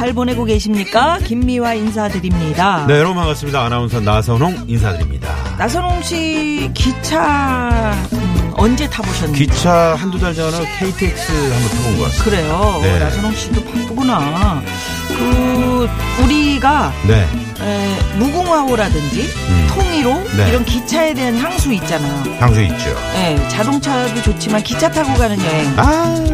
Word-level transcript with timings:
잘 0.00 0.14
보내고 0.14 0.46
계십니까? 0.46 1.18
김미화 1.18 1.74
인사드립니다. 1.74 2.86
네 2.86 2.94
여러분 2.94 3.16
반갑습니다 3.16 3.62
아나운서 3.66 4.00
나선홍 4.00 4.64
인사드립니다 4.66 5.28
나선홍 5.58 6.02
씨 6.02 6.70
기차 6.72 7.92
음, 8.14 8.50
언제 8.54 8.88
타보셨나요? 8.88 9.36
기차 9.36 9.94
한두 9.96 10.18
달 10.18 10.32
전에 10.32 10.56
KTX 10.78 11.32
한번 11.32 11.68
타본 11.68 11.98
것 11.98 12.04
같습니다 12.04 12.24
그래요. 12.24 12.78
네. 12.82 12.98
나선홍 12.98 13.34
씨도 13.34 13.62
바쁘구나. 13.62 14.62
그 15.20 15.88
우리가 16.22 16.92
네 17.06 17.28
에, 17.62 17.98
무궁화호라든지 18.18 19.22
음. 19.48 19.66
통일호 19.74 20.14
네. 20.36 20.48
이런 20.48 20.64
기차에 20.64 21.12
대한 21.12 21.36
향수 21.36 21.72
있잖아요. 21.74 22.36
향수 22.40 22.62
있죠 22.62 22.96
예, 23.16 23.48
자동차도 23.50 24.22
좋지만 24.22 24.62
기차 24.62 24.90
타고 24.90 25.12
가는 25.14 25.38
여행. 25.38 25.72
아, 25.78 25.82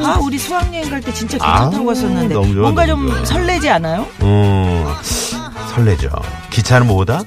아, 0.04 0.18
우리 0.22 0.38
수학여행 0.38 0.88
갈 0.88 1.00
때 1.00 1.12
진짜 1.12 1.36
기차 1.36 1.48
아, 1.48 1.70
타고 1.70 1.84
갔었는데 1.86 2.34
좋아, 2.34 2.44
뭔가 2.44 2.86
좀 2.86 3.08
좋아. 3.08 3.24
설레지 3.24 3.68
않아요? 3.70 4.06
어, 4.20 4.96
설레죠 5.74 6.10
기차는 6.50 6.86
뭐다? 6.86 7.22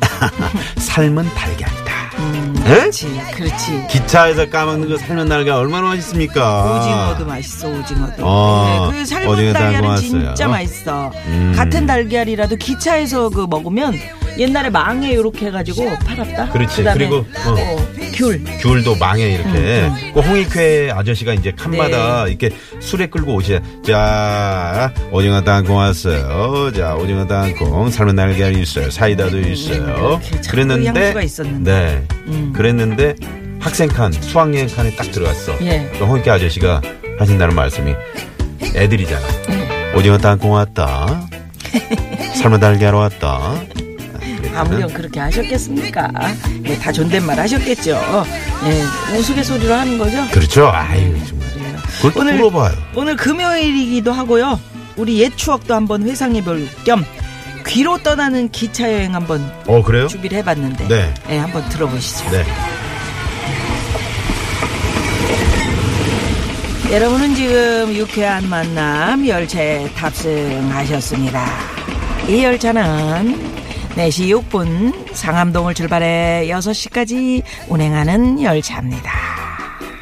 삶은 0.78 1.28
달걀이다 1.34 1.85
음, 2.26 2.54
에? 2.66 2.74
그렇지, 2.80 3.20
그렇지. 3.34 3.86
기차에서 3.90 4.48
까먹는 4.48 4.88
그 4.88 4.96
삶은 4.98 5.28
달걀 5.28 5.54
얼마나 5.54 5.88
맛있습니까 5.88 6.78
오징어도 6.78 7.26
맛있어, 7.26 7.68
오징어도. 7.68 8.14
어, 8.26 8.88
네, 8.90 8.98
그 8.98 9.06
삶은 9.06 9.28
오징어 9.28 9.52
달걀은 9.52 9.72
담고 9.74 9.88
왔어요. 9.88 10.08
진짜 10.10 10.48
맛있어. 10.48 11.12
음. 11.26 11.52
같은 11.56 11.86
달걀이라도 11.86 12.56
기차에서 12.56 13.30
그 13.30 13.46
먹으면 13.48 13.94
옛날에 14.38 14.70
망에 14.70 15.10
이렇게 15.12 15.46
해가지고 15.46 15.98
팔았다. 16.04 16.50
그렇지. 16.50 16.76
그다음에 16.78 16.98
그리고, 16.98 17.16
어. 17.16 17.50
어, 17.50 17.86
귤. 18.14 18.42
귤도 18.60 18.96
망해 18.96 19.34
이렇게 19.34 19.48
음, 19.50 20.12
그 20.14 20.20
홍익회 20.20 20.90
아저씨가 20.90 21.34
이제 21.34 21.52
칸마다 21.52 22.26
이렇게 22.28 22.50
술에 22.80 23.06
끌고 23.06 23.34
오시자 23.34 23.60
자 23.86 24.92
오징어 25.12 25.42
땅콩 25.42 25.76
왔어요 25.76 26.72
자 26.72 26.94
오징어 26.94 27.26
땅콩 27.26 27.90
삶은 27.90 28.16
달걀 28.16 28.56
있어요 28.56 28.90
사이다도 28.90 29.38
있어요 29.40 30.20
이렇게 30.22 30.40
참그 30.40 30.84
향수가 30.84 31.22
있었는데. 31.22 31.70
네 31.70 32.06
음. 32.28 32.52
그랬는데 32.56 33.14
학생 33.60 33.88
칸 33.88 34.12
수학여행 34.12 34.68
칸에 34.68 34.94
딱 34.96 35.10
들어갔어 35.10 35.52
예. 35.62 35.90
그 35.98 36.04
홍익회 36.04 36.30
아저씨가 36.30 36.80
하신다는 37.18 37.54
말씀이 37.54 37.94
애들이잖아 38.74 39.26
예. 39.50 39.92
오징어 39.94 40.16
땅콩 40.18 40.52
왔다 40.52 41.28
삶은 42.40 42.60
달걀 42.60 42.94
왔다 42.94 43.54
아무렴 44.56 44.92
그렇게 44.92 45.20
하셨겠습니까? 45.20 46.10
네, 46.62 46.78
다 46.78 46.90
존댓말 46.92 47.38
하셨겠죠. 47.38 48.24
예, 48.66 49.16
우스갯소리로 49.18 49.74
하는 49.74 49.98
거죠. 49.98 50.26
그렇죠 50.32 50.68
아유 50.72 51.14
정말 51.26 51.48
그래요. 51.52 51.76
그걸 51.96 52.12
또 52.12 52.20
오늘- 52.20 52.34
물어봐요 52.36 52.74
오늘 52.94 53.16
금요일이기도 53.16 54.12
하고요. 54.12 54.58
우리 54.96 55.18
옛 55.20 55.36
추억도 55.36 55.74
한번 55.74 56.02
회상해 56.08 56.42
볼 56.42 56.68
겸 56.84 57.04
귀로 57.66 57.98
떠나는 58.02 58.48
기차 58.50 58.90
여행 58.92 59.14
한번 59.14 59.42
어 59.66 59.82
그래요? 59.82 60.06
준비를 60.06 60.38
해봤는데, 60.38 60.86
네. 60.88 61.12
예, 61.30 61.38
한번 61.38 61.68
들어보시죠. 61.68 62.30
네 62.30 62.44
여러분은 66.92 67.34
지금 67.34 67.92
유쾌한 67.94 68.48
만남 68.48 69.26
열차에 69.26 69.90
탑승하셨습니다. 69.94 71.44
이 72.28 72.44
열차는 72.44 73.55
4시 73.96 74.28
6분 74.50 75.14
상암동을 75.14 75.74
출발해 75.74 76.46
6시까지 76.48 77.42
운행하는 77.68 78.42
열차입니다. 78.42 79.10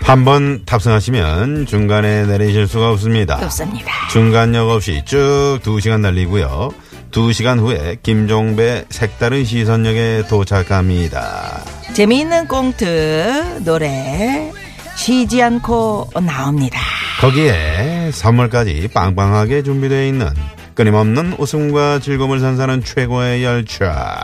한 0.02 0.24
번 0.24 0.62
탑승하시면 0.66 1.64
중간에 1.66 2.26
내리실 2.26 2.66
수가 2.68 2.90
없습니다. 2.90 3.36
없습니다. 3.42 3.90
중간역 4.10 4.68
없이 4.68 5.02
쭉 5.06 5.60
두시간 5.62 6.02
달리고요. 6.02 6.70
두시간 7.10 7.58
후에 7.58 7.96
김종배 8.02 8.84
색다른 8.90 9.44
시선역에 9.46 10.24
도착합니다. 10.28 11.62
재미있는 11.94 12.48
꽁트, 12.48 13.62
노래 13.64 14.52
쉬지 14.96 15.42
않고 15.42 16.10
나옵니다. 16.22 16.78
거기에 17.20 18.10
선물까지 18.12 18.88
빵빵하게 18.92 19.62
준비되어 19.62 20.04
있는 20.06 20.28
끊임없는 20.74 21.36
웃음과 21.38 22.00
즐거움을 22.00 22.40
선사하는 22.40 22.82
최고의 22.82 23.44
열차. 23.44 24.20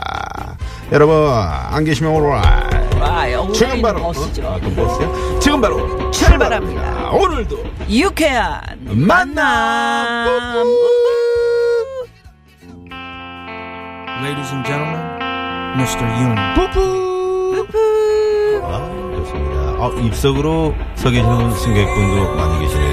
여러분 0.91 1.15
안 1.31 1.83
계시면 1.85 2.11
오라. 2.11 2.69
지금 3.53 3.81
바로 3.81 4.01
버스죠. 4.01 4.45
어? 4.45 4.59
버스요? 4.59 5.39
지금 5.39 5.61
바로 5.61 6.11
출발합니다. 6.11 7.11
오늘도 7.11 7.63
유쾌한 7.89 8.61
만남. 8.85 10.27
Ladies 14.23 14.51
and 14.53 14.65
gentlemen, 14.67 14.99
Mr. 15.77 16.03
Yoon. 16.05 16.37
아, 18.63 19.15
좋습니다. 19.17 19.55
아, 19.79 19.89
입석으로 20.05 20.75
서 20.95 21.09
계시는 21.09 21.51
승객분도 21.53 22.35
많이 22.35 22.59
계시네요. 22.59 22.90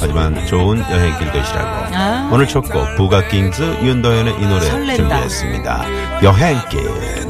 하지만 0.00 0.46
좋은 0.46 0.78
여행길 0.80 1.32
되시라고. 1.32 1.94
아. 1.94 2.30
오늘 2.32 2.46
첫 2.46 2.62
곡, 2.62 2.96
부가킹즈 2.96 3.62
윤도현의 3.82 4.34
이 4.40 4.46
노래 4.46 4.66
설렌다. 4.66 4.96
준비했습니다. 4.96 6.22
여행길. 6.22 7.28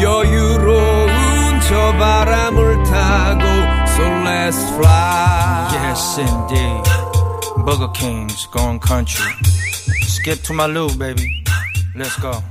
여유로운 0.00 1.60
저 1.68 1.92
바람을 1.96 2.82
타고 2.84 3.42
So 3.86 4.02
let's 4.24 4.58
fly 4.74 5.68
Yes, 5.72 6.18
indeed. 6.18 6.82
Burger 7.64 7.92
King's 7.94 8.46
going 8.50 8.80
country. 8.80 9.30
Skip 10.02 10.42
to 10.44 10.54
my 10.54 10.66
loo, 10.66 10.88
baby. 10.98 11.44
Let's 11.94 12.16
go. 12.20 12.42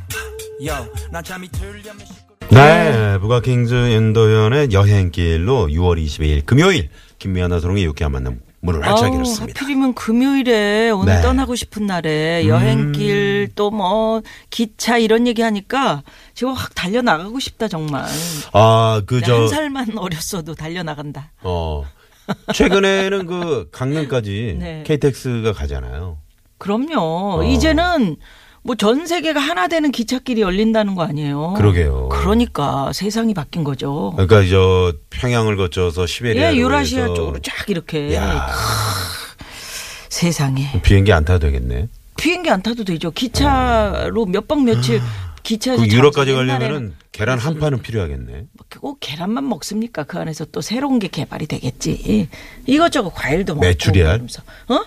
Yo, 0.62 0.75
난 1.12 1.24
잠이 1.24 1.50
들려면 1.50 2.06
네, 2.51 3.17
부가킹즈 3.19 3.73
윤도현의 3.73 4.73
여행길로 4.73 5.67
6월 5.67 6.03
22일 6.03 6.45
금요일 6.45 6.89
김미아나 7.17 7.56
나소롱의 7.56 7.85
유쾌한 7.85 8.12
만남 8.12 8.41
문을 8.59 8.85
활짝 8.85 9.13
열었습니다. 9.13 9.57
하필이면 9.57 9.94
금요일에 9.94 10.89
오늘 10.89 11.16
네. 11.16 11.22
떠나고 11.22 11.56
싶은 11.56 11.85
날에 11.88 12.47
여행길 12.47 13.51
또뭐 13.56 14.22
기차 14.50 14.97
이런 14.97 15.28
얘기 15.28 15.41
하니까 15.41 16.03
지금 16.34 16.53
확 16.53 16.75
달려 16.75 17.01
나가고 17.01 17.39
싶다 17.39 17.69
정말. 17.69 18.06
아, 18.51 19.01
그, 19.06 19.16
한 19.16 19.23
저, 19.23 19.47
살만 19.47 19.95
어렸어도 19.97 20.53
달려 20.53 20.83
나간다. 20.83 21.31
어, 21.44 21.85
최근에는 22.53 23.28
그 23.28 23.69
강릉까지 23.72 24.57
네. 24.59 24.83
KTX가 24.85 25.53
가잖아요. 25.53 26.18
그럼요. 26.57 27.39
어. 27.39 27.44
이제는 27.44 28.18
뭐 28.64 28.76
전 28.76 29.08
세계가 29.08 29.40
하나 29.40 29.68
되는 29.68 29.92
기찻길이 29.92 30.42
열린다는 30.42 30.96
거 30.96 31.04
아니에요. 31.04 31.54
그러게요. 31.58 32.10
그러니까 32.10 32.92
세상이 32.94 33.34
바뀐 33.34 33.64
거죠. 33.64 34.14
그러니까 34.16 34.48
저 34.50 34.94
평양을 35.10 35.58
거쳐서 35.58 36.06
시베리아 36.06 36.54
예, 36.54 36.58
유라시아 36.58 37.08
쪽으로 37.08 37.40
쫙 37.40 37.68
이렇게 37.69 38.13
야, 38.16 38.48
세상에 40.10 40.80
비행기 40.84 41.12
안 41.12 41.25
타도 41.25 41.40
되겠네. 41.40 41.88
비행기 42.18 42.50
안 42.50 42.62
타도 42.62 42.84
되죠. 42.84 43.10
기차로 43.12 44.25
몇 44.28 44.48
박 44.48 44.64
며칠 44.64 45.02
기차에서 45.44 45.81
그 45.81 45.88
유럽까지 45.90 46.34
가려면은 46.34 46.94
계란 47.12 47.40
한 47.40 47.57
판은 47.60 47.81
필요하겠네. 47.81 48.46
꼭 48.80 48.98
계란만 49.00 49.48
먹습니까? 49.50 50.04
그 50.04 50.19
안에서 50.19 50.46
또 50.46 50.62
새로운 50.62 51.00
게 51.00 51.07
개발이 51.07 51.48
되겠지. 51.48 52.28
이것저것 52.68 53.10
과일도 53.10 53.56
먹고. 53.56 53.66
메추리알? 53.66 54.22
어? 54.69 54.80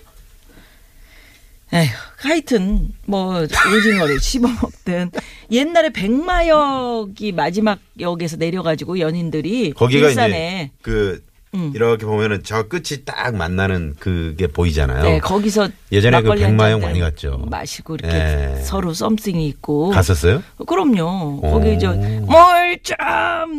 에휴, 1.74 1.90
하여튼 2.18 2.90
뭐 3.04 3.42
오징어를 3.42 4.20
씹어 4.20 4.46
먹든. 4.62 5.10
옛날에 5.50 5.90
백마역이 5.90 7.32
마지막 7.32 7.80
역에서 7.98 8.36
내려가지고 8.36 9.00
연인들이 9.00 9.72
거기가 9.72 10.08
일산에 10.08 10.70
이제 10.70 10.78
그 10.82 11.20
음. 11.54 11.72
이렇게 11.74 12.04
보면은 12.04 12.42
저 12.42 12.64
끝이 12.64 13.04
딱 13.04 13.34
만나는 13.34 13.94
그게 13.98 14.46
보이잖아요. 14.46 15.02
네, 15.02 15.18
거기서 15.20 15.68
예전에 15.92 16.22
그 16.22 16.34
백마영 16.34 16.80
잔 16.80 16.90
많이 16.90 17.00
갔죠. 17.00 17.38
마시고 17.48 17.94
이렇게 17.94 18.14
예. 18.14 18.60
서로 18.62 18.92
썸씽이 18.92 19.46
있고. 19.46 19.90
갔었어요? 19.90 20.42
그럼요. 20.66 21.40
오. 21.42 21.50
거기 21.52 21.78
저 21.78 21.94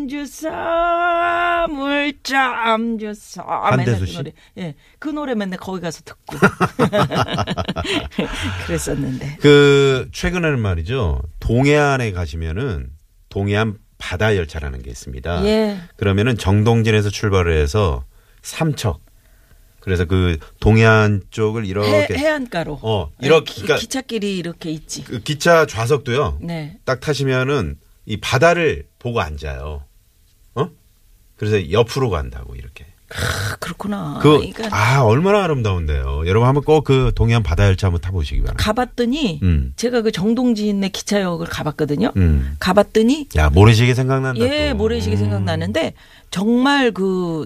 주소, 0.10 0.50
물좀 1.70 3.00
주소. 3.00 3.42
맨날 3.42 3.72
한대수 3.72 4.00
그 4.02 4.06
씨? 4.06 4.18
노래. 4.18 4.32
예, 4.58 4.76
그 5.00 5.10
노래 5.10 5.36
맨날 5.36 5.60
거기 5.60 5.82
가서 5.82 6.02
듣고. 6.04 6.38
그랬었는데. 8.68 9.38
그 9.42 10.10
최근에는 10.12 10.60
말이죠. 10.60 11.22
동해안에 11.40 12.12
가시면은 12.12 12.90
동해안 13.30 13.78
바다 13.98 14.36
열차라는 14.36 14.82
게 14.82 14.92
있습니다. 14.92 15.46
예. 15.46 15.80
그러면은 15.96 16.38
정동진에서 16.38 17.10
출발을 17.10 17.58
해서 17.58 18.06
삼척. 18.42 19.04
그래서 19.80 20.06
그 20.06 20.38
동해안 20.60 21.22
쪽을 21.30 21.64
해, 21.64 21.68
이렇게 21.68 22.16
해 22.18 22.28
안가로. 22.28 22.80
어, 22.82 23.12
이렇게 23.22 23.54
기- 23.54 23.62
그러니까- 23.62 23.80
기찻길이 23.80 24.38
이렇게 24.38 24.72
있지. 24.72 25.04
그 25.04 25.20
기차 25.22 25.66
좌석도요. 25.68 26.40
네. 26.42 26.80
딱 26.86 27.00
타시면은 27.00 27.78
이 28.06 28.18
바다를 28.18 28.88
보고 28.98 29.22
앉아요. 29.22 29.84
어? 30.56 30.70
그래서 31.38 31.72
옆으로 31.72 32.10
간다고 32.10 32.56
이렇게. 32.56 32.86
아, 33.14 33.56
그렇구나. 33.60 34.20
그, 34.22 34.38
그러니까 34.52 34.68
아, 34.72 35.02
얼마나 35.04 35.44
아름다운데요. 35.44 36.24
여러분 36.26 36.48
한번 36.48 36.64
꼭 36.64 36.84
그 36.84 37.12
동해안 37.16 37.44
바다 37.44 37.66
열차 37.66 37.88
한번 37.88 38.02
타보시기 38.02 38.42
바랍니다. 38.42 38.64
가봤더니 38.64 39.40
음. 39.44 39.74
제가 39.76 40.02
그 40.02 40.12
정동진의 40.12 40.90
기차역을 40.92 41.48
가봤거든요. 41.48 42.12
음. 42.18 42.56
가봤더니 42.60 43.30
야, 43.38 43.50
모래시계 43.50 43.94
생각난다. 43.94 44.40
예, 44.42 44.70
또. 44.72 44.76
모래시계 44.78 45.16
음. 45.16 45.20
생각나는데 45.20 45.94
정말 46.32 46.92
그 46.92 47.46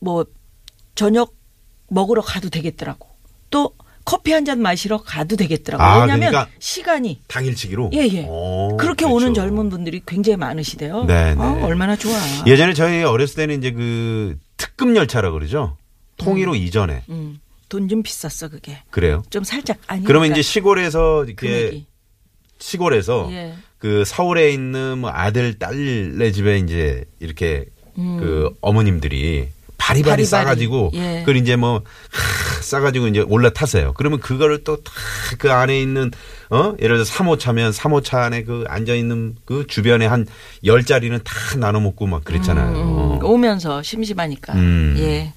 뭐 0.00 0.24
저녁 0.94 1.34
먹으러 1.88 2.22
가도 2.22 2.50
되겠더라고. 2.50 3.08
또 3.50 3.72
커피 4.04 4.32
한 4.32 4.44
잔 4.44 4.60
마시러 4.62 4.98
가도 5.02 5.34
되겠더라고. 5.36 5.82
아, 5.82 6.00
왜냐하면 6.02 6.30
그러니까 6.30 6.48
시간이 6.60 7.20
당일치기로? 7.26 7.90
예, 7.94 8.06
예. 8.12 8.24
오, 8.28 8.76
그렇게 8.78 9.04
그렇죠. 9.04 9.14
오는 9.16 9.34
젊은 9.34 9.68
분들이 9.70 10.00
굉장히 10.06 10.36
많으시대요. 10.36 11.04
네, 11.06 11.34
네. 11.34 11.40
아, 11.42 11.58
얼마나 11.64 11.96
좋아. 11.96 12.14
예전에 12.46 12.74
저희 12.74 13.02
어렸을 13.02 13.34
때는 13.36 13.58
이제 13.58 13.72
그 13.72 14.38
특급 14.78 14.94
열차라 14.94 15.32
그러죠. 15.32 15.76
통일호 16.16 16.54
이전에. 16.54 17.02
음, 17.10 17.40
돈좀 17.68 18.02
비쌌어 18.04 18.48
그게. 18.48 18.78
그래요. 18.90 19.22
좀 19.28 19.42
살짝 19.44 19.78
아니. 19.88 20.04
그러면 20.04 20.30
이제 20.30 20.40
시골에서 20.40 21.24
이렇게 21.24 21.48
금액이. 21.48 21.86
시골에서 22.60 23.28
예. 23.32 23.54
그 23.78 24.04
서울에 24.04 24.52
있는 24.52 24.98
뭐 24.98 25.10
아들 25.10 25.58
딸네 25.58 26.30
집에 26.32 26.58
이제 26.58 27.04
이렇게 27.18 27.66
그 27.94 28.50
어머님들이 28.60 29.48
바리바리 29.78 30.10
음. 30.10 30.10
바리바리. 30.10 30.26
싸가지고 30.26 30.90
예. 30.94 31.20
그걸 31.20 31.36
이제 31.36 31.56
뭐 31.56 31.76
하, 32.10 32.62
싸가지고 32.62 33.08
이제 33.08 33.20
올라타세요. 33.20 33.94
그러면 33.94 34.20
그거를 34.20 34.62
또다그 34.64 35.50
안에 35.50 35.80
있는 35.80 36.10
어 36.50 36.74
예를 36.80 36.96
들어 36.96 37.04
3호차면 37.04 37.72
3호차 37.72 38.18
안에 38.18 38.42
그 38.44 38.64
앉아 38.68 38.94
있는 38.94 39.36
그 39.44 39.66
주변에 39.66 40.06
한 40.06 40.26
열 40.64 40.84
자리는 40.84 41.18
다 41.24 41.32
나눠 41.58 41.80
먹고 41.80 42.06
막 42.06 42.24
그랬잖아요. 42.24 42.76
음, 43.20 43.24
오면서 43.24 43.82
심심하니까. 43.82 44.52
음. 44.54 44.96
예. 44.98 45.32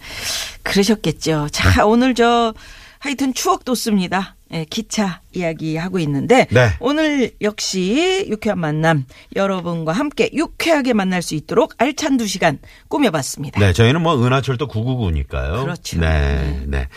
그러셨겠죠. 0.64 1.48
자, 1.52 1.86
오늘 1.86 2.16
저 2.16 2.54
하여튼 3.00 3.34
추억 3.34 3.64
돋습니다. 3.66 4.36
예, 4.54 4.66
기차 4.70 5.22
이야기 5.34 5.78
하고 5.78 5.98
있는데 6.00 6.48
네. 6.52 6.72
오늘 6.82 7.32
역시 7.42 8.26
유쾌한 8.30 8.60
만남 8.60 9.06
여러분과 9.36 9.94
함께 9.94 10.30
유쾌하게 10.34 10.94
만날 10.94 11.22
수 11.22 11.36
있도록 11.36 11.74
알찬 11.78 12.18
두 12.18 12.28
시간 12.28 12.60
꾸며봤습니다. 12.90 13.60
네, 13.60 13.72
저희는 13.72 14.02
뭐 14.02 14.22
은하철도 14.22 14.68
999니까요. 14.68 15.62
그렇죠. 15.64 16.00
네, 16.00 16.64
네. 16.68 16.88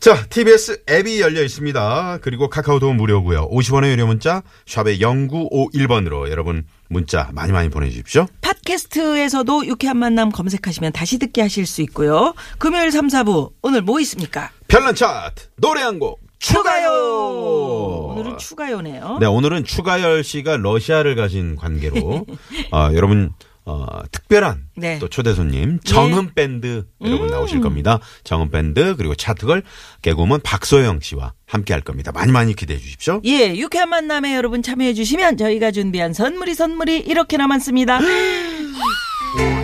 자, 0.00 0.24
TBS 0.28 0.84
앱이 0.88 1.20
열려 1.20 1.42
있습니다. 1.42 2.18
그리고 2.22 2.48
카카오도 2.48 2.92
무료고요. 2.94 3.50
50원의 3.50 3.90
유료 3.90 4.06
문자 4.06 4.42
샵의 4.66 4.98
0951번으로 5.00 6.30
여러분 6.30 6.64
문자 6.88 7.28
많이 7.32 7.52
많이 7.52 7.68
보내주십시오. 7.68 8.26
팟캐스트에서도 8.40 9.66
유쾌한 9.66 9.98
만남 9.98 10.30
검색하시면 10.30 10.92
다시 10.92 11.18
듣게 11.18 11.42
하실 11.42 11.66
수 11.66 11.82
있고요. 11.82 12.34
금요일 12.58 12.90
3, 12.92 13.08
4부 13.08 13.52
오늘 13.62 13.82
뭐 13.82 14.00
있습니까? 14.00 14.50
별난 14.68 14.94
차트 14.94 15.48
노래 15.56 15.82
한 15.82 15.98
곡 15.98 16.23
추가요. 16.44 18.12
오늘은 18.12 18.36
추가요네요. 18.36 19.16
네, 19.18 19.26
오늘은 19.26 19.64
추가열 19.64 20.22
씨가 20.22 20.58
러시아를 20.58 21.16
가신 21.16 21.56
관계로 21.56 22.26
어, 22.70 22.90
여러분 22.92 23.32
어, 23.64 23.86
특별한 24.12 24.66
네. 24.76 24.98
또 24.98 25.08
초대 25.08 25.32
손님 25.32 25.80
정은 25.80 26.34
밴드 26.34 26.84
여러분 27.02 27.28
나오실 27.28 27.62
겁니다. 27.62 27.98
정은 28.24 28.50
밴드 28.50 28.94
그리고 28.96 29.14
차트걸 29.14 29.62
개그우먼 30.02 30.40
박소영 30.42 31.00
씨와 31.00 31.32
함께 31.46 31.72
할 31.72 31.80
겁니다. 31.80 32.12
많이 32.12 32.30
많이 32.30 32.54
기대해 32.54 32.78
주십시오. 32.78 33.22
예, 33.24 33.56
유쾌한 33.56 33.88
만남에 33.88 34.36
여러분 34.36 34.62
참여해 34.62 34.92
주시면 34.92 35.38
저희가 35.38 35.70
준비한 35.70 36.12
선물이 36.12 36.54
선물이 36.54 36.98
이렇게 37.06 37.38
남았습니다. 37.38 38.00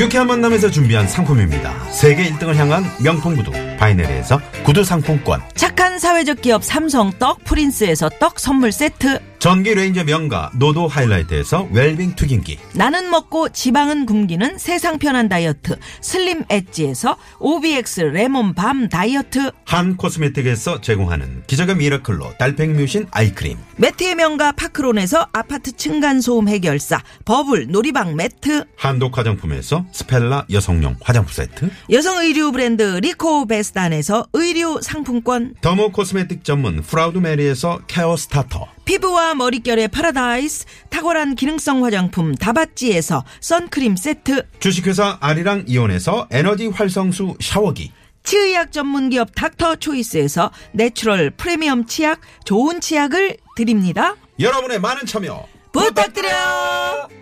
유쾌한 0.00 0.26
만남에서 0.28 0.70
준비한 0.70 1.06
상품입니다. 1.06 1.78
세계 1.90 2.24
1등을 2.30 2.54
향한 2.54 2.84
명품 3.04 3.36
구두 3.36 3.52
바이네르에서 3.78 4.40
구두 4.64 4.82
상품권 4.82 5.42
착한 5.54 5.98
사회적 5.98 6.40
기업 6.40 6.64
삼성 6.64 7.12
떡 7.18 7.44
프린스에서 7.44 8.08
떡 8.18 8.40
선물 8.40 8.72
세트. 8.72 9.29
전기 9.40 9.74
레인지 9.74 10.04
명가 10.04 10.50
노도 10.56 10.86
하이라이트에서 10.86 11.66
웰빙 11.72 12.14
튀김기. 12.14 12.58
나는 12.74 13.08
먹고 13.08 13.48
지방은 13.48 14.04
굶기는 14.04 14.58
세상 14.58 14.98
편한 14.98 15.30
다이어트. 15.30 15.78
슬림 16.02 16.44
엣지에서 16.50 17.16
OBX 17.38 18.02
레몬 18.02 18.52
balm 18.52 18.90
다이어트. 18.90 19.50
한 19.64 19.96
코스메틱에서 19.96 20.82
제공하는 20.82 21.44
기적의 21.46 21.76
미라클로 21.76 22.34
달팽이 22.36 22.74
뮤신 22.74 23.06
eye 23.12 23.27
cream. 23.27 23.56
매트의 23.76 24.14
명가 24.16 24.52
파크론에서 24.52 25.28
아파트 25.32 25.72
층간소음 25.74 26.46
해결사 26.46 27.00
버블 27.24 27.68
놀이방 27.68 28.16
매트. 28.16 28.66
한독 28.76 29.16
화장품에서 29.16 29.86
스펠라 29.90 30.48
여성용 30.52 30.96
화장품 31.00 31.32
세트. 31.32 31.70
여성 31.90 32.18
의류 32.18 32.52
브랜드 32.52 32.82
리코 32.82 33.46
베스단에서 33.46 34.26
의류 34.34 34.80
상품권. 34.82 35.54
dermo 35.62 35.92
cosmetic 35.92 36.44
전문 36.44 36.82
프라우드 36.82 37.16
메리에서 37.16 37.80
care 37.86 38.18
starter 38.18 38.66
피부와 38.90 39.36
머릿결의 39.36 39.86
파라다이스 39.86 40.66
탁월한 40.88 41.36
기능성 41.36 41.84
화장품 41.84 42.34
다바찌에서 42.34 43.24
선크림 43.40 43.94
세트. 43.94 44.48
주식회사 44.58 45.18
아리랑 45.20 45.66
이온에서 45.68 46.26
에너지 46.32 46.66
활성수 46.66 47.36
샤워기. 47.40 47.92
치의학 48.24 48.72
전문기업 48.72 49.32
닥터 49.36 49.76
초이스에서 49.76 50.50
natural 50.72 51.30
프리미엄 51.36 51.86
치약 51.86 52.20
좋은 52.44 52.80
치약을 52.80 53.36
드립니다. 53.54 54.16
여러분의 54.40 54.80
많은 54.80 55.06
참여 55.06 55.46
부탁드려요 55.72 57.19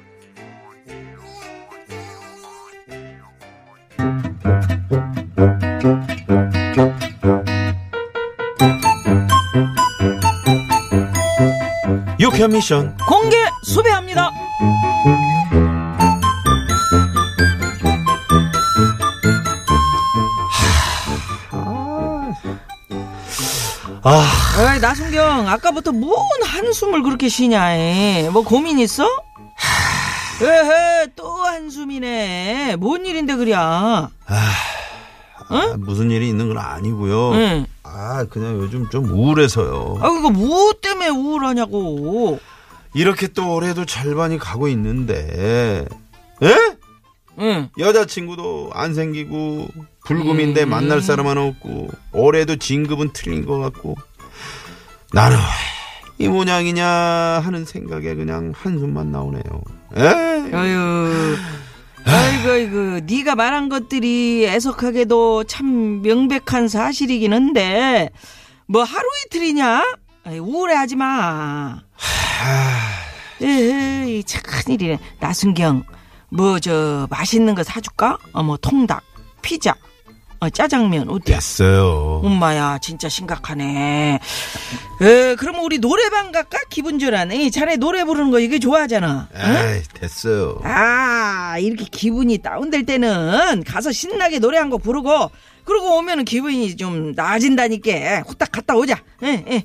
유쾌한 12.38 12.52
미션 12.52 12.97
공개 13.09 13.37
수배합니다 13.64 14.30
아 24.04 24.25
어이, 24.61 24.78
나순경, 24.80 25.49
아까부터 25.49 25.90
뭔 25.90 26.16
한숨을 26.45 27.02
그렇게 27.02 27.28
쉬냐, 27.28 27.75
에. 27.75 28.30
뭐 28.30 28.42
고민 28.42 28.78
있어? 28.78 29.04
에헤, 30.40 31.09
또 31.14 31.28
한숨이네. 31.45 32.76
뭔 32.76 33.04
일인데, 33.04 33.35
그랴. 33.35 34.09
아, 34.26 35.75
무슨 35.78 36.11
일이 36.11 36.28
있는 36.28 36.49
건 36.49 36.59
아니고요 36.59 37.33
응. 37.33 37.66
아 38.00 38.25
그냥 38.31 38.55
요즘 38.61 38.88
좀 38.90 39.07
우울해서요 39.11 39.99
아, 40.00 40.07
이거 40.07 40.31
뭐 40.31 40.73
때문에 40.81 41.09
우울하냐고. 41.09 42.38
이렇게 42.95 43.26
또 43.26 43.55
올해도 43.55 43.87
절반이 43.87 44.38
가고 44.38 44.69
있는데 44.69 45.85
에? 46.43 46.76
응. 47.40 47.69
여자친구도 47.76 48.71
안 48.73 48.95
생기고 48.95 49.67
불금인데 50.07 50.64
만날 50.64 51.02
사람은 51.02 51.38
없고 51.38 51.88
올해도 52.12 52.57
진급은 52.57 53.11
틀린 53.12 53.45
것 53.45 53.59
같고 53.59 53.97
나는 55.12 55.37
왜이 56.19 56.28
모양이냐 56.28 56.87
하는 56.87 57.64
생각에 57.64 58.14
그냥 58.14 58.52
한숨만 58.55 59.11
나오네요. 59.11 59.43
에? 59.97 60.55
아유. 60.55 61.37
아이고, 62.05 62.50
아이고, 62.50 63.00
네가 63.05 63.35
말한 63.35 63.69
것들이 63.69 64.47
애석하게도 64.47 65.45
참 65.45 66.00
명백한 66.02 66.69
사실이긴 66.69 67.33
한데, 67.33 68.11
뭐 68.67 68.83
하루 68.83 69.07
이틀이냐? 69.26 69.85
아이, 70.25 70.38
우울해하지 70.38 70.97
마. 70.97 71.81
에이, 73.43 74.25
참 74.25 74.43
큰일이네. 74.43 74.99
나순경, 75.21 75.85
뭐 76.31 76.59
저 76.61 77.07
맛있는 77.11 77.55
거 77.55 77.62
사줄까? 77.62 78.19
어뭐 78.33 78.57
통닭, 78.59 79.02
피자, 79.43 79.75
어 80.40 80.49
짜장면 80.49 81.09
어때? 81.11 81.35
됐어요. 81.35 82.21
엄마야 82.23 82.78
진짜 82.80 83.09
심각하네. 83.09 84.21
에 85.00 85.35
그럼 85.35 85.59
우리 85.64 85.78
노래방 85.78 86.30
갈까? 86.30 86.59
기분 86.71 87.00
전환. 87.00 87.30
자네 87.50 87.76
노래 87.76 88.04
부르는 88.04 88.30
거 88.30 88.38
이게 88.38 88.61
좋아하잖아. 88.61 89.28
응? 89.35 89.57
에이, 89.57 89.83
됐어요. 89.95 90.61
아 90.62 91.57
이렇게 91.59 91.87
기분이 91.90 92.38
다운될 92.38 92.87
때는 92.87 93.64
가서 93.64 93.90
신나게 93.90 94.38
노래 94.38 94.59
한 94.59 94.68
곡 94.71 94.83
부르고 94.83 95.30
그러고 95.64 95.97
오면은 95.99 96.25
기분이 96.25 96.76
좀 96.76 97.12
나아진다니까 97.16 98.21
후딱 98.28 98.52
갔다 98.52 98.75
오자 98.76 98.97
예, 99.23 99.42
예. 99.49 99.64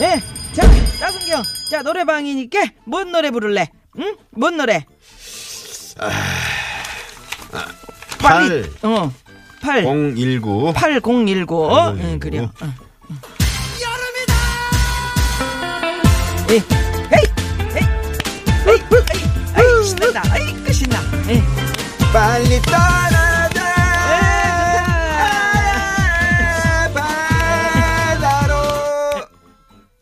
예. 0.00 0.20
자 0.52 0.66
나순경 1.00 1.42
자 1.70 1.82
노래방이니까 1.82 2.58
뭔 2.84 3.12
노래 3.12 3.30
부를래 3.30 3.68
응? 3.98 4.16
뭔 4.32 4.56
노래 4.56 4.84
빨리 8.18 8.64
어. 8.82 9.12
8 9.64 9.82
019. 9.82 10.72
8019 10.74 10.74
8019. 10.74 12.04
응 12.04 12.20
그래 12.20 12.38
어. 12.40 12.50
여름이다 13.80 14.34
에이 16.50 16.62
에이 17.12 17.24
에이 17.76 17.86
에이 18.68 18.78
에이 19.56 19.84
신난다 19.88 20.22
에이 20.36 20.52
그 20.64 20.72
신나 20.72 20.96
에이 21.28 21.42
빨리 22.12 22.60
떠나자. 22.62 23.64
바다로. 28.14 28.54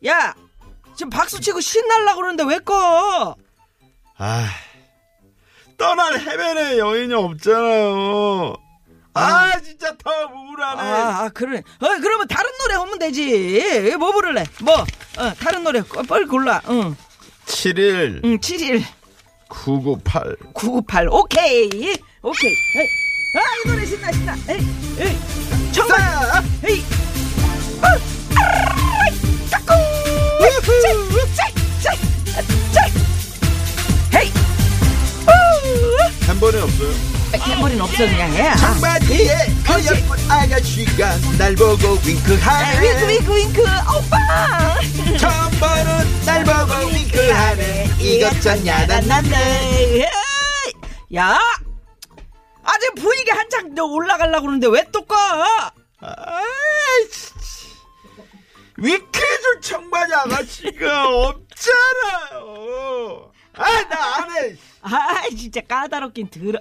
야, 0.07 0.35
지금 0.97 1.09
박수 1.11 1.40
치고 1.40 1.61
신날라 1.61 2.14
그러는데 2.16 2.45
왜 2.45 2.59
꺼? 2.59 3.35
아, 4.19 4.49
떠날 5.78 6.19
해변에 6.21 6.78
여인이 6.78 7.14
없잖아요. 7.14 8.54
아, 9.14 9.61
진짜 9.61 9.95
더 10.02 10.11
우울하네. 10.33 10.81
아, 10.81 11.25
아, 11.25 11.28
그래. 11.28 11.59
어, 11.59 11.87
그러면 12.00 12.26
다른 12.28 12.50
노래 12.59 12.75
하면 12.75 12.99
되지. 12.99 13.95
뭐 13.99 14.12
부를래? 14.12 14.45
뭐, 14.62 14.75
어, 14.75 15.35
다른 15.38 15.62
노래 15.62 15.81
어, 15.81 16.02
빨리 16.09 16.26
골라. 16.26 16.61
응, 16.69 16.97
7일 17.47 18.25
응, 18.25 18.40
71 18.40 18.85
998. 19.49 20.37
998. 20.54 21.09
오케이, 21.11 21.69
오케이. 22.23 22.52
에이. 22.52 22.88
아, 23.37 23.40
이 23.64 23.69
노래 23.69 23.85
신나, 23.87 24.12
신나. 24.12 24.35
에이, 24.49 24.66
에이. 24.99 25.19
정말. 25.73 26.00
에이. 26.64 26.83
어, 27.83 27.87
아, 28.37 29.59
까꿍. 29.66 29.92
한 36.26 36.40
번에 36.40 36.61
없어요. 36.61 37.12
탬버린 37.39 37.81
없어 37.81 37.97
그냥 37.99 38.33
해. 38.33 38.55
청바지에 38.57 39.37
그 39.67 39.85
예쁜 39.85 40.31
아가씨가 40.31 41.17
날 41.39 41.55
보고 41.55 41.93
윙크 42.05 42.33
윙크하네. 42.33 43.09
윙크 43.09 43.37
윙크 43.37 43.61
오빠 43.62 44.79
처음 45.19 45.51
보는 45.59 46.25
날 46.25 46.45
보고 46.45 46.87
윙크하네. 46.89 47.91
이것저것 47.99 48.65
난난데 48.87 50.07
야 51.17 51.39
아직 52.65 52.95
분위기 52.97 53.31
한창 53.31 53.75
더 53.75 53.85
올라가려고 53.85 54.43
그러는데 54.43 54.67
왜또 54.69 55.05
꺼? 55.05 55.17
아이씨. 56.01 57.33
위크해줄 58.77 59.61
청바지 59.62 60.15
아가씨가 60.15 61.09
없잖아요. 61.09 62.41
아, 63.55 63.65
나 63.89 64.17
안 64.17 64.31
해. 64.37 64.57
아 64.83 65.23
진짜 65.37 65.61
까다롭긴 65.61 66.29
들어 66.31 66.59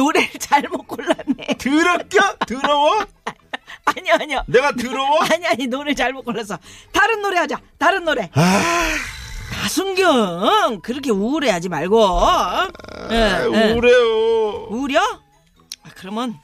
노래를 0.00 0.30
잘못 0.40 0.86
골랐네 0.88 1.58
더럽겨? 1.58 2.36
더러워? 2.46 3.04
아니요 3.84 4.14
아니요 4.20 4.44
내가 4.46 4.72
더러워? 4.72 5.18
아니 5.30 5.46
아니 5.46 5.66
노래 5.66 5.94
잘못 5.94 6.24
골랐어 6.24 6.58
다른 6.92 7.20
노래 7.20 7.38
하자 7.38 7.60
다른 7.78 8.04
노래 8.04 8.30
아, 8.34 8.88
나순경 9.62 10.80
그렇게 10.82 11.10
우울해하지 11.10 11.68
말고 11.68 12.20
예, 13.10 13.16
예. 13.52 13.72
우울해요. 13.72 14.66
우려? 14.70 15.00
아, 15.82 15.88
그러면 15.96 16.34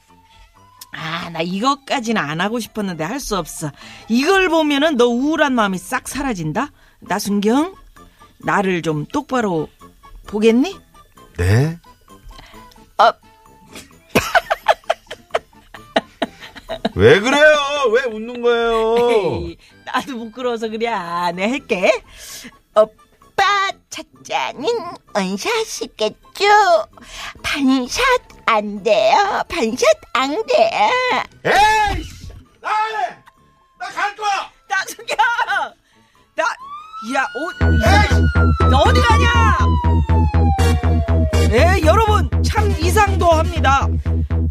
아 0.93 1.29
나 1.29 1.41
이것까지는 1.41 2.21
안 2.21 2.39
하고 2.41 2.59
싶었는데 2.59 3.03
할 3.03 3.19
수 3.19 3.35
없어. 3.37 3.71
이걸 4.07 4.47
보면은 4.49 4.95
너 4.97 5.05
우울한 5.07 5.53
마음이 5.53 5.77
싹 5.77 6.07
사라진다. 6.07 6.69
나순경 7.01 7.75
나를 8.39 8.81
좀 8.81 9.05
똑바로 9.07 9.67
보겠니? 10.27 10.75
네? 11.37 11.77
어. 12.97 13.11
왜 16.97 17.19
그래요? 17.19 17.55
왜 17.91 18.01
웃는 18.05 18.41
거예요? 18.41 19.11
에이, 19.11 19.57
나도 19.85 20.17
부끄러워서 20.17 20.67
그래. 20.67 20.87
아, 20.87 21.31
내 21.31 21.47
할게. 21.47 21.91
오빠 22.75 23.43
첫째는 23.91 24.65
원샷이겠죠? 25.13 26.17
반샷 27.43 28.03
안 28.47 28.81
돼요. 28.81 29.43
반샷 29.47 29.87
안 30.13 30.31
돼. 30.47 30.71
에이! 31.45 32.03
나해! 32.61 33.15
나갈 33.79 34.15
거야! 34.15 34.51
나순경! 34.67 35.17
나, 36.35 36.43
야, 37.13 37.27
오, 37.35 38.69
너 38.69 38.77
어디 38.79 38.99
가냐? 39.01 39.57
네, 41.49 41.79
여러분, 41.85 42.06
참 42.57 42.73
이상도 42.81 43.27
합니다. 43.27 43.87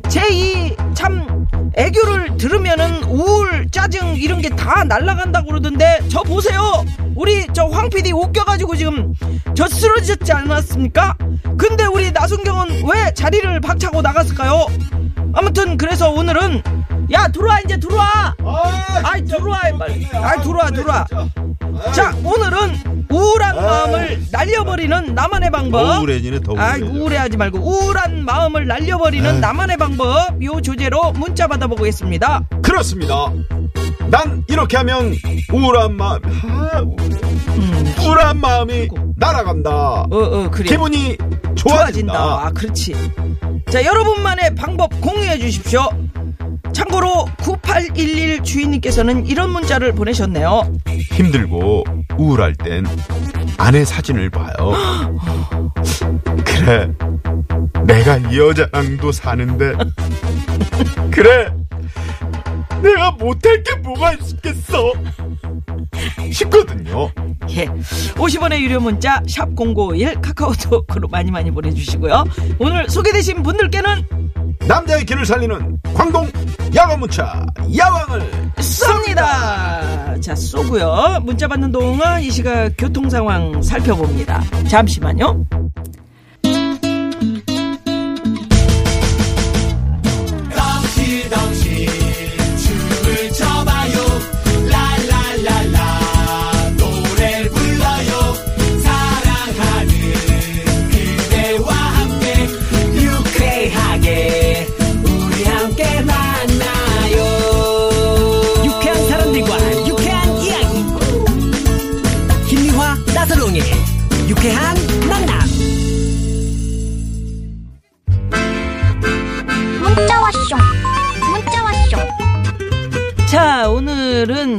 제2 0.04 0.94
참 0.94 1.46
애교를 1.74 2.36
들으면은 2.36 3.02
우울, 3.02 3.68
짜증 3.72 4.14
이런 4.16 4.40
게 4.40 4.48
다 4.50 4.84
날아간다고 4.84 5.48
그러던데 5.48 5.98
저 6.08 6.22
보세요. 6.22 6.84
우리 7.16 7.46
저 7.52 7.66
황 7.66 7.90
PD 7.90 8.12
웃겨가지고 8.12 8.76
지금 8.76 9.12
저 9.54 9.66
쓰러졌지 9.66 10.32
않았습니까? 10.32 11.16
근데 11.58 11.84
우리 11.86 12.12
나순경은 12.12 12.84
왜 12.88 13.12
자리를 13.12 13.60
박차고 13.60 14.00
나갔을까요? 14.02 14.66
아무튼 15.34 15.76
그래서 15.76 16.08
오늘은 16.10 16.62
야 17.12 17.26
들어와 17.28 17.58
이제 17.64 17.76
들어와. 17.76 18.34
아 19.02 19.16
이 19.18 19.24
들어와 19.24 19.58
빨리. 19.78 20.06
아이 20.12 20.40
들어와 20.42 20.70
들어와. 20.70 21.06
자 21.94 22.14
오늘은 22.24 23.06
우울한 23.10 23.56
마음을 23.56 24.26
날려버리는 24.32 25.14
나만의 25.14 25.50
방법. 25.50 25.82
더 25.84 25.98
우울해지네, 26.00 26.40
더 26.40 26.52
아 26.56 26.74
우울해져. 26.76 26.86
우울해하지 26.92 27.36
말고 27.36 27.58
우울한 27.58 28.24
마음을 28.24 28.66
날려버리는 28.66 29.40
나만의 29.40 29.76
방법. 29.76 30.42
요 30.42 30.60
주제로 30.60 31.12
문자 31.12 31.46
받아보겠습니다. 31.46 32.42
그렇습니다. 32.62 33.14
난 34.10 34.44
이렇게 34.48 34.76
하면 34.78 35.14
우울한 35.52 35.96
마음, 35.96 36.20
아, 36.24 36.80
우울해. 36.80 37.16
우울한 38.04 38.38
마음이 38.40 38.88
날아간다. 39.16 39.70
어 39.70 40.06
어 40.10 40.50
그래. 40.50 40.68
기분이 40.70 41.16
좋아진다. 41.54 41.56
좋아진다. 41.56 42.14
아 42.14 42.50
그렇지. 42.54 42.94
자 43.70 43.84
여러분만의 43.84 44.54
방법 44.54 44.90
공유해 45.00 45.38
주십시오. 45.38 45.88
참고로 46.76 47.24
9811 47.38 48.42
주인님께서는 48.42 49.24
이런 49.26 49.50
문자를 49.50 49.94
보내셨네요. 49.94 50.70
힘들고 51.10 51.84
우울할 52.18 52.54
땐 52.54 52.84
아내 53.56 53.82
사진을 53.82 54.28
봐요. 54.28 54.52
그래, 56.44 56.92
내가 57.86 58.18
이 58.18 58.38
여자랑도 58.38 59.10
사는데, 59.10 59.72
그래, 61.10 61.48
내가 62.82 63.10
못할 63.12 63.62
게 63.62 63.74
뭐가 63.76 64.12
있겠어? 64.12 64.92
싶거든요. 66.30 67.10
예. 67.52 67.64
50원의 68.16 68.60
유료 68.60 68.80
문자 68.80 69.22
샵 69.26 69.48
#0951 69.54 70.20
카카오톡으로 70.20 71.08
많이 71.08 71.30
많이 71.30 71.50
보내주시고요. 71.50 72.24
오늘 72.58 72.86
소개되신 72.90 73.42
분들께는 73.42 74.06
남자의 74.66 75.04
길을 75.06 75.24
살리는 75.24 75.75
광동 75.96 76.30
야간 76.74 77.00
문자 77.00 77.46
야왕을 77.74 78.52
쏩니다. 78.56 80.20
자 80.20 80.34
쏘고요. 80.34 81.20
문자 81.22 81.48
받는 81.48 81.72
동안 81.72 82.20
이 82.22 82.30
시각 82.30 82.70
교통 82.76 83.08
상황 83.08 83.62
살펴봅니다. 83.62 84.42
잠시만요. 84.68 85.44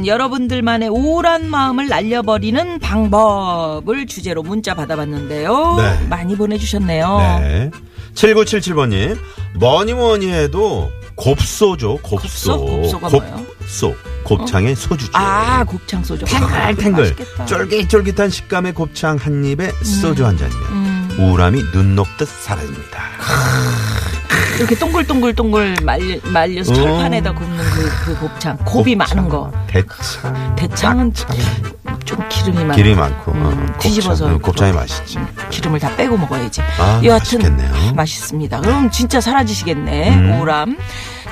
여러분들만의 0.06 0.88
우울한 0.88 1.48
마음을 1.50 1.88
날려버리는 1.88 2.78
방법을 2.78 4.06
주제로 4.06 4.42
문자 4.42 4.74
받아봤는데요. 4.74 5.76
네. 5.78 6.06
많이 6.08 6.36
보내주셨네요. 6.36 7.18
네. 7.40 7.70
7977번님, 8.14 9.16
뭐니 9.56 9.94
뭐니 9.94 10.32
해도 10.32 10.90
곱소죠, 11.14 11.98
곱소. 12.02 12.58
곱소? 12.60 12.66
곱소가 12.66 13.08
뭐예요? 13.10 13.46
곱소. 13.58 13.94
곱창의 14.24 14.76
소주죠. 14.76 15.10
아, 15.14 15.64
곱창 15.64 16.04
소주. 16.04 16.24
탱글탱글. 16.26 17.02
맛있겠다. 17.02 17.46
쫄깃쫄깃한 17.46 18.30
식감의 18.30 18.74
곱창 18.74 19.16
한 19.16 19.44
입에 19.44 19.72
소주 19.82 20.26
한 20.26 20.36
잔이면 20.36 20.62
음. 20.70 21.16
우울함이 21.18 21.62
눈 21.72 21.94
녹듯 21.94 22.28
사라집니다. 22.28 22.98
이렇게 24.58 24.74
동글동글동글 24.74 25.76
말려, 25.82 26.16
말려서 26.24 26.72
어. 26.72 26.74
철판에다 26.74 27.32
굽는 27.32 27.56
그, 27.64 27.90
그 28.04 28.18
곱창. 28.20 28.56
곱이 28.64 28.96
많은 28.96 29.28
거. 29.28 29.52
대창. 29.68 30.56
대창은 30.56 31.12
좀 32.04 32.28
기름이 32.28 32.56
많고. 32.64 32.74
기름이 32.74 32.94
많고. 32.96 33.32
음, 33.32 33.44
어, 33.46 33.50
곱창. 33.50 33.78
뒤집어서. 33.78 34.26
어, 34.26 34.38
곱창이 34.38 34.72
또, 34.72 34.78
맛있지. 34.78 35.18
음, 35.18 35.28
기름을 35.50 35.78
다 35.78 35.94
빼고 35.94 36.16
먹어야지. 36.16 36.60
아, 36.80 37.00
여하튼 37.04 37.38
맛있겠네요. 37.38 37.92
맛있습니다. 37.94 38.60
그럼 38.60 38.90
진짜 38.90 39.20
사라지시겠네. 39.20 40.10
음. 40.16 40.32
우울함. 40.40 40.76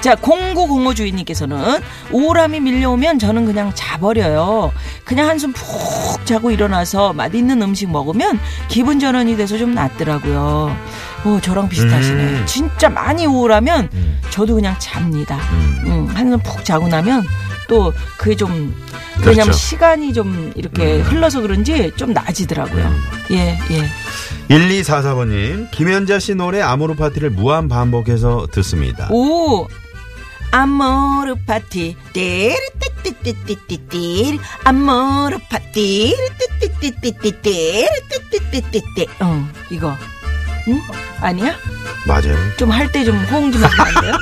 자, 0.01 0.15
0905 0.15 0.95
주인님께서는 0.95 1.81
우울함이 2.13 2.61
밀려오면 2.61 3.19
저는 3.19 3.47
그냥 3.47 3.73
자버려요. 3.75 4.71
그냥 5.05 5.29
한숨 5.29 5.53
푹 5.53 6.25
자고 6.27 6.51
일어나서 6.51 7.13
맛있는 7.13 7.61
음식 7.63 7.91
먹으면 7.91 8.39
기분 8.69 9.01
전환이 9.01 9.37
돼서 9.37 9.59
좀 9.59 9.75
낫더라고요. 9.75 10.77
오, 11.27 11.41
저랑 11.41 11.69
비슷하시네. 11.69 12.23
음. 12.23 12.45
진짜 12.47 12.89
많이 12.89 13.27
우울하면 13.27 13.89
음. 13.93 14.21
저도 14.31 14.55
그냥 14.55 14.77
잡니다. 14.79 15.37
음. 15.53 15.83
음, 15.87 16.07
한숨 16.15 16.39
푹 16.41 16.65
자고 16.65 16.87
나면 16.87 17.27
또 17.69 17.93
그게 18.17 18.37
좀 18.37 18.73
그렇죠. 19.15 19.31
왜냐면 19.31 19.53
시간이 19.53 20.13
좀 20.13 20.53
이렇게 20.55 20.99
음. 20.99 21.03
흘러서 21.03 21.41
그런지 21.41 21.91
좀 21.97 22.13
나아지더라고요. 22.13 22.85
음. 22.85 23.03
예, 23.33 23.59
예. 23.71 23.91
1244번님, 24.49 25.73
김현자 25.73 26.21
씨 26.21 26.37
노래 26.37 26.61
아모르 26.61 26.95
파티를 26.95 27.31
무한 27.31 27.67
반복해서 27.69 28.47
듣습니다. 28.53 29.09
오 29.11 29.67
아모르 30.53 31.35
파티 31.47 31.97
띠르띠띠띠띠띠띠 32.13 34.39
아모르 34.65 35.39
파티 35.51 36.15
띠르띠띠띠띠띠띠 36.61 39.09
응 39.23 39.49
이거 39.71 39.97
응 40.69 40.81
아니야 41.21 41.55
맞아요. 42.07 42.37
좀 42.57 42.71
할 42.73 42.91
때 42.93 43.05
좀 43.05 43.17
호응 43.25 43.53
좀 43.53 43.63
하면 43.65 43.81
안 43.87 44.03
돼요 44.03 44.15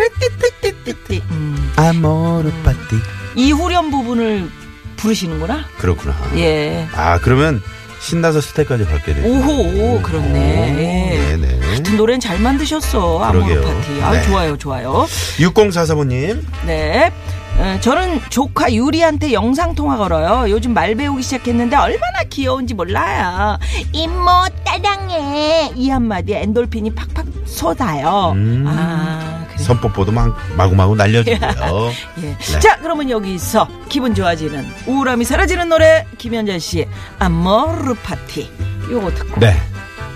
띠르띠띠띠띠띠 0.00 1.22
음. 1.30 1.72
아모르 1.76 2.50
파티. 2.62 2.96
이 3.36 3.52
후렴 3.52 3.90
부분을 3.90 4.48
부르시는구나 4.96 5.64
그렇구나. 5.78 6.14
예 6.36 6.86
아, 6.94 7.18
그러면 7.20 7.62
신나서 8.00 8.40
스테까지 8.40 8.84
밟게 8.86 9.14
되죠. 9.14 9.28
오호 9.28 10.02
그렇네 10.02 11.18
예. 11.18 11.36
네네. 11.36 11.66
하여튼 11.66 11.96
노래는 11.96 12.20
잘 12.20 12.38
만드셨어 12.40 13.22
아모르 13.22 13.44
그러게요. 13.44 13.74
파티 13.74 14.02
아 14.02 14.10
네. 14.12 14.22
좋아요 14.22 14.56
좋아요 14.56 15.06
6044번님, 15.38 16.42
네. 16.66 17.12
어, 17.60 17.78
저는 17.80 18.20
조카 18.30 18.72
유리한테 18.72 19.32
영상 19.34 19.74
통화 19.74 19.96
걸어요. 19.98 20.50
요즘 20.50 20.72
말 20.72 20.94
배우기 20.94 21.22
시작했는데 21.22 21.76
얼마나 21.76 22.22
귀여운지 22.30 22.72
몰라요. 22.72 23.58
이모 23.92 24.30
따랑해 24.64 25.70
이 25.76 25.90
한마디에 25.90 26.40
엔돌핀이 26.42 26.94
팍팍 26.94 27.26
쏟아요. 27.44 28.32
음. 28.34 28.64
아 28.66 29.44
그래. 29.48 29.58
선뽀뽀도 29.62 30.10
막 30.10 30.34
마구마구 30.56 30.96
날려주고요. 30.96 31.90
예. 32.22 32.36
네. 32.36 32.60
자 32.60 32.78
그러면 32.80 33.10
여기서 33.10 33.68
기분 33.90 34.14
좋아지는 34.14 34.66
우울함이 34.86 35.24
사라지는 35.26 35.68
노래 35.68 36.06
김현자 36.16 36.58
씨의 36.58 36.88
아모르 37.18 37.94
파티 38.02 38.50
요거 38.90 39.10
듣고 39.14 39.40
네. 39.40 39.54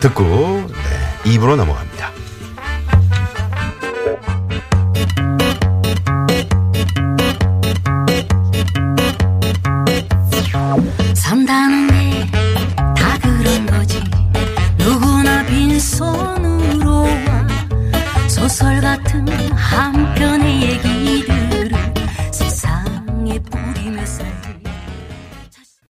듣고, 0.01 0.23
네. 0.25 1.31
입으로 1.33 1.57
넘어갑니다. 1.57 2.11
산다는 11.35 11.88
게 11.88 12.27
다 12.94 13.18
그런 13.18 13.66
거지. 13.66 14.01
누구나 14.79 15.44
빈손으로 15.47 17.03
와. 17.03 17.49
소설 18.29 18.81
같은 18.81 19.27
한 19.53 20.13